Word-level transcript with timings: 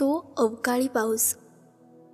तो 0.00 0.32
अवकाळी 0.38 0.88
पाऊस. 0.88 1.34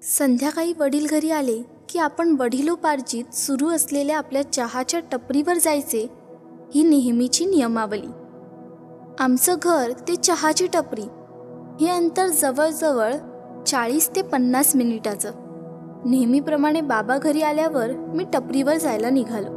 संध्याकाळी 0.02 0.72
वडील 0.72 1.06
घरी 1.10 1.30
आले 1.30 1.62
की 1.88 1.98
आपण 1.98 2.36
वडिलोपार्जित 2.40 3.34
सुरू 3.34 3.68
असलेल्या 3.68 4.18
आपल्या 4.18 4.52
चहाच्या 4.52 5.00
टपरीवर 5.12 5.54
जायचे 5.54 6.10
ही 6.74 6.82
नेहमीची 6.82 7.44
नियमावली. 7.44 8.06
आमचं 9.18 9.56
घर 9.62 9.92
ते 10.08 10.16
चहाची 10.16 10.66
टपरी. 10.66 11.02
हे 11.80 11.88
अंतर 11.88 12.26
जवळजवळ 12.26 13.14
चाळीस 13.66 14.10
ते 14.16 14.22
पन्नास 14.22 14.76
मिनिटाचं. 14.76 15.32
नेहमीप्रमाणे 16.06 16.80
बाबा 16.80 17.18
घरी 17.18 17.42
आल्यावर 17.42 17.90
मी 17.92 18.24
टपरीवर 18.32 18.76
जायला 18.76 19.10
निघालो. 19.10 19.50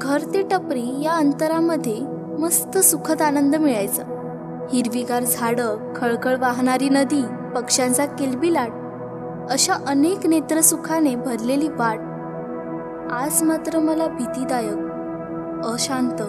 घर 0.00 0.34
ते 0.34 0.42
टपरी 0.42 1.02
या 1.02 1.12
अंतरामध्ये 1.12 1.98
मस्त 2.38 2.78
सुखद 2.78 3.22
आनंद 3.22 3.56
मिळायचा. 3.56 4.16
हिरवीगार 4.72 5.22
झाडं 5.22 5.92
खळखळ 5.96 6.36
वाहणारी 6.36 6.88
नदी 6.88 7.22
पक्ष्यांचा 7.54 8.06
किलबिलाट 8.06 8.70
अशा 9.50 9.74
अनेक 9.86 10.26
नेत्रसुखाने 10.26 11.14
भरलेली 11.14 11.68
वाट. 11.68 11.98
आज 13.12 13.42
मात्र 13.42 13.78
मला 13.78 14.06
भीतीदायक 14.06 15.66
अशांत 15.66 16.20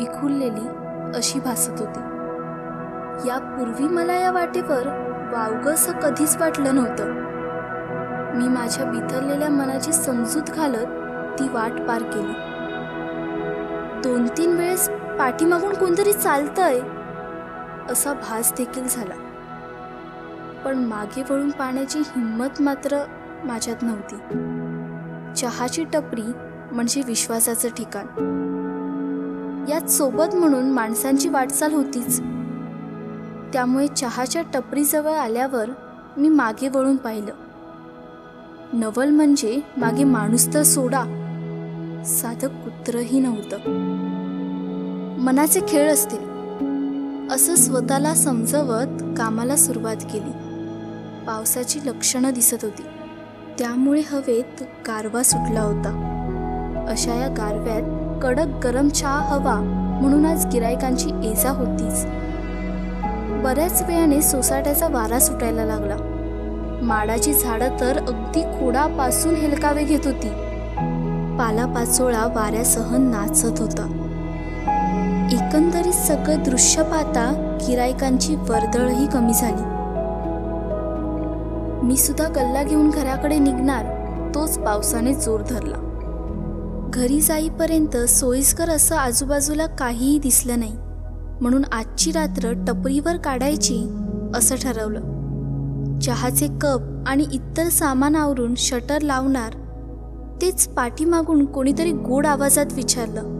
विखुरलेली 0.00 0.68
अशी 1.16 1.40
भासत 1.40 1.70
होती. 1.70 2.00
यापूर्वी 3.28 3.88
मला 3.88 4.14
या 4.14 4.30
वाटेवर 4.30 4.86
वावगंसं 5.32 5.92
कधीच 5.92 6.36
वाटलं 6.40 6.74
नव्हतं. 6.74 7.04
मी 8.38 8.48
माझ्या 8.48 8.84
बिथरलेल्या 8.84 9.48
मनाची 9.48 9.92
समजूत 9.92 10.50
घालत 10.56 10.86
ती 11.38 11.48
वाट 11.48 11.80
पार 11.88 12.02
केली. 12.02 12.32
दोन 14.02 14.26
तीन 14.38 14.56
वेळेस 14.56 14.88
पाठीमागून 15.18 15.74
कोणतरी 15.74 16.12
चालतंय 16.12 16.80
असा 17.90 18.12
भास 18.12 18.52
देखील 18.52 18.88
झाला. 18.88 19.14
पण 20.64 20.78
मागे 20.78 21.22
वळून 21.30 21.50
पाण्याची 21.50 21.98
हिंमत 21.98 22.62
मात्र 22.62 23.04
माझ्यात 23.44 23.76
नव्हती. 23.82 24.16
चहाची 25.34 25.84
टपरी 25.84 26.22
म्हणजे 26.72 27.02
विश्वासाचं 27.06 27.68
ठिकाण. 27.68 28.06
यात 29.68 29.90
सोबत 29.90 30.34
म्हणून 30.34 30.70
माणसांची 30.70 31.28
वाटचाल 31.28 31.72
होतीच. 31.72 32.20
त्यामुळे 33.52 33.86
चहाच्या 33.86 34.42
टपरीजवळ 34.54 35.12
आल्यावर 35.12 35.70
मी 36.16 36.28
मागे 36.28 36.68
वळून 36.68 36.96
पाहिलं. 36.96 37.32
नवल 38.72 39.10
म्हणजे 39.10 39.60
मागे 39.76 40.04
माणूस 40.04 40.54
तर 40.54 40.62
सोडा. 40.62 41.04
साधं 42.06 42.48
कुत्रही 42.48 43.20
नव्हतं. 43.20 43.56
मनाचे 45.20 45.60
खेळ 45.68 45.92
असतील. 45.92 46.29
असं 47.30 47.54
स्वतःला 47.54 48.14
समजवत 48.14 49.14
कामाला 49.18 49.56
सुरुवात 49.56 49.96
केली. 49.96 50.30
पावसाची 51.26 51.78
लक्षणं 51.84 52.30
दिसत 52.30 52.56
होती. 52.62 52.82
त्यामुळे 53.58 54.00
हवेत 54.00 54.62
गारवा 54.62 55.22
सुटला 55.22 55.60
होता. 55.60 56.06
अशा 56.88 57.14
या 57.14 57.28
गारव्यात 57.28 58.18
कडक 58.22 58.66
गरम 58.66 58.88
चहा 58.88 59.18
हवा 59.18 59.54
म्हणून 60.02 60.26
आज 60.26 60.46
गिरायकांची 60.46 61.08
एजा 61.08 61.50
होतीच. 61.50 62.04
बऱ्याच 63.44 63.82
वेळाने 63.82 64.22
सोसाट्याचा 64.22 64.88
वारा 64.88 65.18
सुटायला 65.18 65.64
लागला. 65.64 65.96
माडाची 66.82 67.34
झाडं 67.34 67.80
तर 67.80 67.96
अगदी 67.96 68.42
खोडापासून 68.42 69.34
हेलकावे 69.34 69.84
घेत 69.84 70.00
होती. 70.04 70.28
पालापाचोळा 71.38 72.26
वाऱ्यासह 72.26 72.96
नाचत 72.96 73.60
होता. 73.60 73.96
एकंदरीत 75.32 75.92
सगळं 75.92 76.42
दृश्य 76.42 76.82
पाहता 76.82 77.58
गिरायकांची 77.68 78.34
वर्दळही 78.36 79.06
कमी 79.06 79.34
झाली. 79.34 79.62
मी 81.86 81.96
सुद्धा 81.96 82.28
गल्ला 82.28 82.62
घेऊन 82.62 82.90
घराकडे 82.90 83.38
निघणार 83.38 83.84
तोच 84.34 84.58
पावसाने 84.58 85.14
जोर 85.14 85.40
धरला. 85.40 85.76
घरी 86.94 87.20
जाईपर्यंत 87.20 87.96
सोयीस्कर 87.96 88.70
असं 88.70 88.96
आजूबाजूला 88.96 89.66
काहीही 89.66 90.18
दिसलं 90.18 90.58
नाही 90.58 90.76
म्हणून 91.40 91.64
आजची 91.72 92.12
रात्र 92.12 92.52
टपरीवर 92.66 93.16
काढायची 93.16 93.82
असं 94.34 94.56
ठरवलं. 94.56 95.00
चहाचे 95.98 96.46
कप 96.60 96.80
आणि 97.06 97.26
इतर 97.32 97.68
सामान 97.68 98.16
आवरून 98.16 98.54
शटर 98.56 99.00
लावणार 99.00 99.54
तेच 100.42 100.68
पाठीमागून 100.68 101.44
कोणीतरी 101.44 101.92
गोड 101.92 102.26
आवाजात 102.26 102.66
विचारलं. 102.72 103.39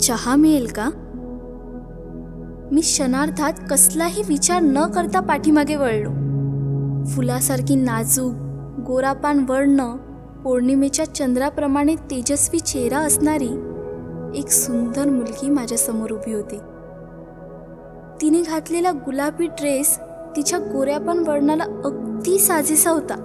चहा 0.00 0.36
मिळेल 0.36 0.66
का? 0.66 0.90
मी 2.72 2.80
क्षणार्धात 2.80 3.52
कसलाही 3.70 4.22
विचार 4.28 4.62
न 4.62 4.86
करता 4.86 5.20
पाठीमागे 5.20 5.76
वळलो. 5.76 6.10
फुलासारखी 7.04 7.74
नाजूक 7.74 8.32
गोरापान 8.86 9.44
वर्ण 9.48 9.96
पौर्णिमेच्या 10.44 11.14
चंद्राप्रमाणे 11.14 11.94
तेजस्वी 11.94 12.58
चेहरा 12.58 12.98
असणारी 12.98 13.50
एक 14.38 14.48
सुंदर 14.48 15.08
मुलगी 15.08 15.50
माझ्यासमोर 15.50 16.10
उभी 16.10 16.32
होती. 16.34 16.58
तिने 18.20 18.42
घातलेला 18.42 18.92
गुलाबी 18.92 19.46
ड्रेस 19.46 19.98
तिच्या 20.36 20.58
गोऱ्यापण 20.58 21.18
वर्णाला 21.18 21.64
अगदी 21.64 22.38
साजेसा 22.38 22.90
होता. 22.90 23.24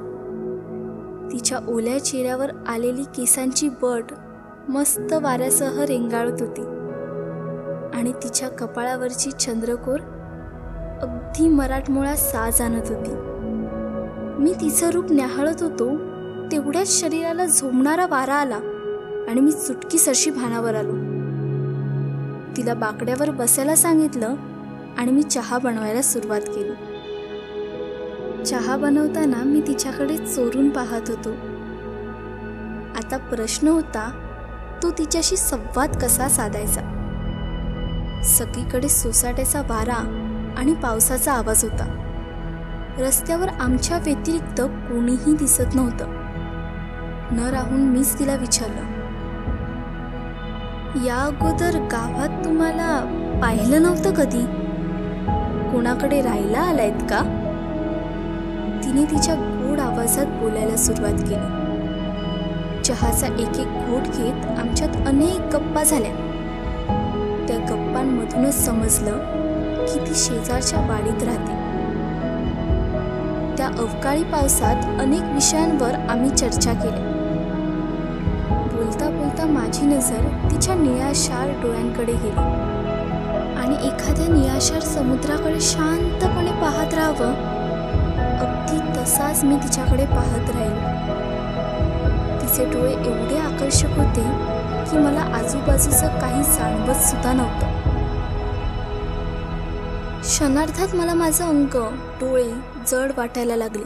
तिच्या 1.31 1.59
ओल्या 1.67 2.03
चेहऱ्यावर 2.03 2.51
आलेली 2.67 3.03
केसांची 3.03 3.69
बट 3.81 4.03
मस्त 4.69 5.13
वाऱ्यासह 5.13 5.83
रेंगाळत 5.83 6.41
होती. 6.41 6.61
आणि 7.93 8.13
तिच्या 8.23 8.49
कपाळावरची 8.49 9.31
चंद्रकोर 9.31 9.99
अगदी 11.01 11.47
मराठमोळा 11.47 12.15
साज 12.15 12.61
आणत 12.61 12.89
होती. 12.89 13.11
मी 14.43 14.53
तिचं 14.53 14.89
रूप 14.89 15.11
न्याहाळत 15.11 15.63
होतो 15.63 15.97
तेवढ्याच 16.51 17.01
शरीराला 17.01 17.45
झोमणारा 17.45 18.05
वारा 18.05 18.33
आला 18.33 18.59
आणि 19.29 19.41
मी 19.41 19.51
चुटकीसरशी 19.51 20.31
भानावर 20.31 20.75
आलो. 20.75 20.93
तिला 22.57 22.73
बाकड्यावर 22.73 23.29
बसायला 23.29 23.75
सांगितलं 23.75 24.35
आणि 24.97 25.11
मी 25.11 25.23
चहा 25.23 25.57
बनवायला 25.57 26.01
सुरुवात 26.01 26.41
केली. 26.41 26.73
चहा 28.43 28.77
बनवताना 28.77 29.43
मी 29.43 29.61
तिच्याकडे 29.61 30.17
चोरून 30.17 30.69
पाहत 30.69 31.09
होतो. 31.09 31.29
आता 32.95 33.17
प्रश्न 33.17 33.67
होता 33.67 34.29
तो 34.83 34.91
तिच्याशी 34.91 35.37
संवाद 35.37 35.91
कसा 35.95 36.27
साधायचा? 36.27 36.81
सगळीकडे 38.23 38.89
सोसाट्याचा 38.89 39.61
वारा 39.61 40.19
आणि 40.57 40.73
पावसाचा 40.73 41.33
आवाज 41.33 41.63
होता. 41.63 41.99
रस्त्यावर 42.97 43.47
आमच्या 43.47 43.97
व्यतिरिक्त 43.97 44.61
कोणीही 44.61 45.33
दिसत 45.33 45.75
नव्हतं. 45.75 46.05
न 47.31 47.49
राहून 47.53 47.81
मीच 47.81 48.19
तिला 48.19 48.35
विचारलं. 48.35 48.93
या 51.05 51.15
अगोदर 51.15 51.71
गावात 51.91 52.45
तुम्हाला 52.45 52.99
पाहिलं 53.41 53.81
नव्हतं 53.81 54.13
कधी? 54.13 54.45
कोणाकडे 55.71 56.21
राहायला 56.21 56.59
आलायत 56.59 57.01
का? 57.09 57.21
तिने 58.83 59.05
तिच्या 59.05 59.35
गोड 59.35 59.79
आवाजात 59.79 60.25
बोलायला 60.25 60.75
सुरुवात 60.75 61.13
केली. 61.13 61.62
चहाचा 62.85 63.27
एक 63.27 63.59
एक 63.59 63.67
घोट 63.87 64.07
घेत 64.15 64.45
आमच्यात 64.59 64.95
अनेक 65.07 65.55
गप्पा 65.55 65.83
झाल्या. 65.83 66.11
त्या 67.47 67.57
गप्पांमधूनच 67.59 68.55
समजलं 68.65 69.17
की 69.85 69.99
ती 69.99 70.15
शेजारच्या 70.15 70.79
वाडीत 70.79 71.23
राहते. 71.23 71.61
त्या 73.57 73.67
अवकाळी 73.67 74.23
पावसात 74.23 74.99
अनेक 75.01 75.23
विषयांवर 75.33 75.95
आम्ही 76.09 76.29
चर्चा 76.29 76.73
केली 76.73 77.11
बोलता 78.75 79.09
बोलता 79.09 79.45
माझी 79.45 79.85
नजर 79.85 80.27
तिच्या 80.51 80.75
निळाशार 80.75 81.49
डोळ्यांकडे 81.61 82.13
गेली. 82.13 82.39
आणि 83.57 83.75
एखाद्या 83.87 84.27
निळाशार 84.27 84.79
समुद्राकडे 84.79 85.59
शांतपणे 85.61 86.51
पाहत 86.61 86.93
राहावं 86.93 87.33
अगदी 88.37 88.79
तसाच 88.97 89.43
मी 89.43 89.55
तिच्याकडे 89.55 90.05
पाहत 90.05 90.49
राहील 90.49 91.32
तिचे 92.53 92.65
डोळे 92.65 92.91
एवढे 92.91 93.37
आकर्षक 93.37 93.87
होते 93.87 94.23
की 94.91 94.97
मला 94.97 95.21
आजूबाजूचं 95.35 96.19
काही 96.19 96.43
जाणवत 96.43 96.95
सुद्धा 96.95 97.33
नव्हतं. 97.33 97.67
क्षणार्धात 100.21 100.95
मला 100.95 101.13
माझं 101.13 101.45
अंग 101.45 101.91
डोळे 102.19 102.53
जड 102.87 103.11
वाटायला 103.17 103.55
लागले. 103.55 103.83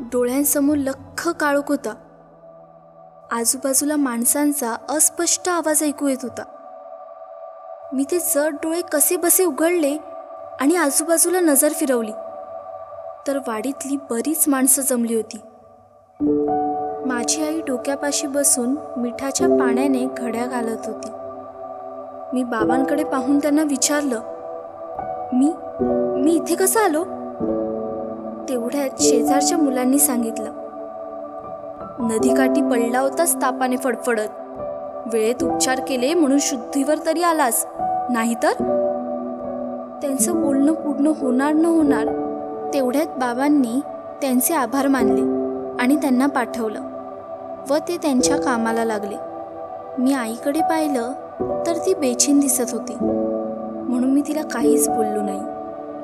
डोळ्यांसमोर 0.00 0.76
लख 0.76 1.28
काळोख 1.28 1.62
होता. 1.68 1.94
आजूबाजूला 3.32 3.96
माणसांचा 3.96 4.76
अस्पष्ट 4.88 5.48
आवाज 5.48 5.82
ऐकू 5.82 6.08
येत 6.08 6.18
होता. 6.22 6.42
मी 7.92 8.04
ते 8.10 8.18
जड 8.18 8.54
डोळे 8.62 8.80
कसे 8.80 9.16
बसे 9.16 9.44
उघडले 9.44 9.96
आणि 10.60 10.76
आजूबाजूला 10.76 11.40
नजर 11.40 11.72
फिरवली. 11.72 12.12
तर 13.26 13.38
वाडीतली 13.46 13.96
बरीच 14.10 14.48
माणसं 14.48 14.82
जमली 14.82 15.14
होती. 15.14 15.40
माझी 16.24 17.42
आई 17.42 17.60
डोक्यापाशी 17.60 18.26
बसून 18.26 18.74
मिठाच्या 18.96 19.48
पाण्याने 19.48 20.06
घड्या 20.18 20.46
घालत 20.46 20.86
होती. 20.86 21.08
मी 22.32 22.44
बाबांकडे 22.44 23.04
पाहून 23.04 23.38
त्यांना 23.38 23.62
विचारलं 23.62 24.20
मी 25.32 25.52
मी 26.22 26.32
इथे 26.32 26.54
कसं 26.54 26.80
आलो? 26.80 27.02
तेवढ्यात 28.48 29.02
शेजारच्या 29.02 29.58
मुलांनी 29.58 29.98
सांगितलं 29.98 30.50
नदीकाठी 32.00 32.62
पडला 32.62 33.00
होतास 33.00 33.34
तापाने 33.36 33.76
फडफडत. 33.76 34.28
वेळेत 35.12 35.44
उपचार 35.44 35.80
केले 35.88 36.14
म्हणून 36.14 36.38
शुद्धीवर 36.40 36.94
तरी 37.06 37.22
आलास 37.22 37.66
नाहीतर 38.10 38.52
त्यांचं 40.02 40.40
बोलणं 40.42 40.72
पूर्ण 40.72 41.06
होणार 41.06 41.52
न 41.52 41.64
होणार 41.64 42.06
तेवढ्यात 42.74 43.18
बाबांनी 43.18 43.80
त्यांचे 44.20 44.54
आभार 44.54 44.88
मानले. 44.88 45.31
आणि 45.82 45.96
त्यांना 45.96 46.26
पाठवलं 46.26 46.80
व 47.70 47.76
ते 47.88 47.96
त्यांच्या 47.96 48.36
कामाला 48.36 48.84
लागले. 48.84 49.16
मी 49.98 50.12
आईकडे 50.12 50.60
पाहिलं 50.60 51.12
तर 51.66 51.76
ती 51.86 51.94
बेचीन 51.94 52.40
दिसत 52.40 52.72
होती. 52.72 52.94
म्हणून 53.82 54.10
मी 54.10 54.22
तिला 54.28 54.42
काहीच 54.42 54.88
बोललो 54.88 55.22
नाही 55.22 55.38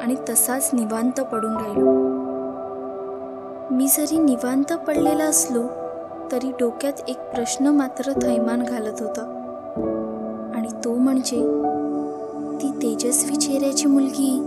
आणि 0.03 0.15
तसाच 0.29 0.71
निवांत 0.73 1.21
पडून 1.21 1.57
राहिलो. 1.57 1.93
मी 3.75 3.89
जरी 3.89 4.19
निवांत 4.19 4.73
पडलेला 4.73 5.25
असलो 5.25 5.63
तरी 6.33 6.51
डोक्यात 6.51 6.93
एक 7.09 7.19
प्रश्न 7.19 7.67
मात्र 7.67 8.13
थैमान 8.13 8.63
घालत 8.63 9.03
होता. 9.03 9.23
आणि 10.55 10.69
तो 10.85 10.95
म्हणजे 10.95 11.37
ती 12.63 12.71
तेजस्वी 12.83 13.37
चेहऱ्याची 13.37 13.87
मुलगी 13.87 14.39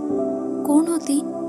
कोण 0.66 0.84
होती? 0.88 1.41